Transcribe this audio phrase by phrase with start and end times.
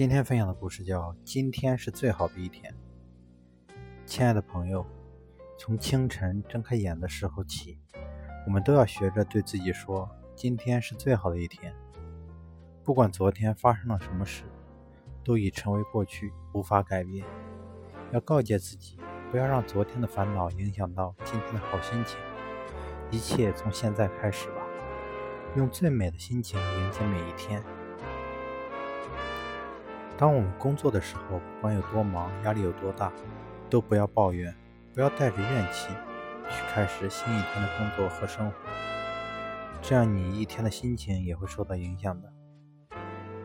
[0.00, 2.72] 今天分享的故事叫《今天是最好的一天》。
[4.06, 4.86] 亲爱的朋友，
[5.58, 7.78] 从清晨睁开眼的时候起，
[8.46, 11.74] 我们都要学着对自己说：“今天是最好的一天。”
[12.82, 14.44] 不管昨天发生了什么事，
[15.22, 17.26] 都已成为过去，无法改变。
[18.10, 18.98] 要告诫自己，
[19.30, 22.18] 不要让昨天的烦恼影响到今天的好心情。
[23.10, 24.62] 一切从现在开始吧，
[25.56, 27.62] 用最美的心情迎接每一天。
[30.20, 33.10] 当我们工作的时候，不管有多忙，压力有多大，
[33.70, 34.54] 都不要抱怨，
[34.92, 35.88] 不要带着怨气
[36.50, 38.56] 去开始新一天的工作和生活，
[39.80, 42.30] 这样你一天的心情也会受到影响的。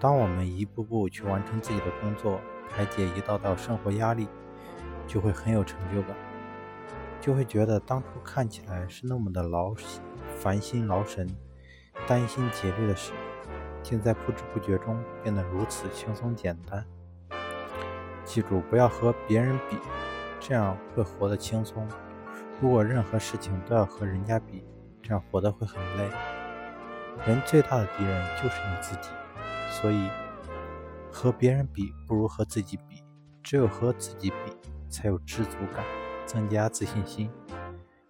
[0.00, 2.40] 当我们一步步去完成自己的工作，
[2.70, 4.26] 排解一道道生活压力，
[5.06, 6.16] 就会很有成就感，
[7.20, 9.74] 就会觉得当初看起来是那么的劳
[10.38, 11.28] 烦心劳神、
[12.06, 13.12] 担心竭虑的事。
[13.82, 16.84] 竟在不知不觉中变得如此轻松简单。
[18.24, 19.76] 记住，不要和别人比，
[20.38, 21.86] 这样会活得轻松。
[22.60, 24.64] 如果任何事情都要和人家比，
[25.02, 26.08] 这样活得会很累。
[27.26, 29.10] 人最大的敌人就是你自己，
[29.70, 30.08] 所以
[31.10, 33.02] 和别人比不如和自己比。
[33.42, 34.52] 只有和自己比，
[34.88, 35.84] 才有知足感，
[36.24, 37.28] 增加自信心。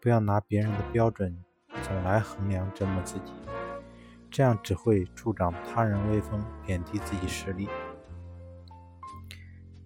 [0.00, 1.36] 不要拿别人的标准
[1.82, 3.32] 总来衡量折磨自己。
[4.36, 7.70] 这样只会助长他人威风，贬低自己实力。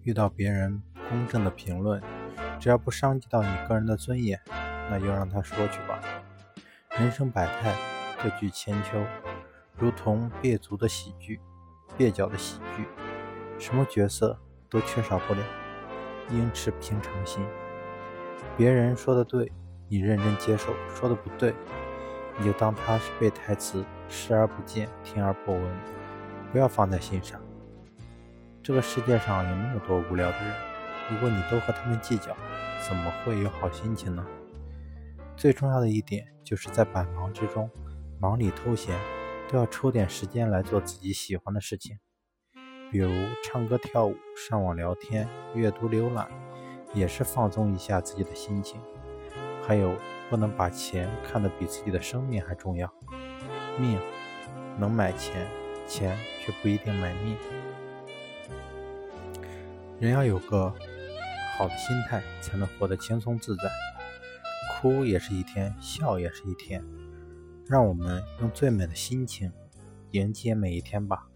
[0.03, 2.03] 遇到别人公正的评论，
[2.59, 4.37] 只要不伤及到你个人的尊严，
[4.89, 6.01] 那就让他说去吧。
[6.99, 7.73] 人生百态，
[8.21, 9.01] 各具千秋，
[9.77, 11.39] 如同蹩足的喜剧，
[11.97, 12.85] 蹩脚的喜剧，
[13.57, 14.37] 什么角色
[14.69, 15.39] 都缺少不了。
[16.29, 17.41] 应持平常心，
[18.57, 19.49] 别人说的对，
[19.87, 21.55] 你认真接受；说的不对。
[22.41, 25.63] 你就当他是背台词，视而不见，听而不闻，
[26.51, 27.39] 不要放在心上。
[28.63, 30.55] 这个世界上有那么多无聊的人，
[31.11, 32.35] 如果你都和他们计较，
[32.87, 34.25] 怎么会有好心情呢？
[35.37, 37.69] 最重要的一点就是在百忙之中，
[38.19, 38.99] 忙里偷闲，
[39.47, 41.99] 都要抽点时间来做自己喜欢的事情，
[42.91, 43.11] 比如
[43.43, 46.27] 唱歌、跳舞、上网聊天、阅读、浏览，
[46.95, 48.81] 也是放松一下自己的心情。
[49.61, 49.95] 还有。
[50.31, 52.89] 不能把钱看得比自己的生命还重要。
[53.77, 53.99] 命
[54.79, 55.45] 能买钱，
[55.85, 57.35] 钱却不一定买命。
[59.99, 60.73] 人要有个
[61.57, 63.63] 好的心态，才能活得轻松自在。
[64.79, 66.81] 哭也是一天，笑也是一天。
[67.67, 69.51] 让我们用最美的心情
[70.11, 71.27] 迎接每一天吧。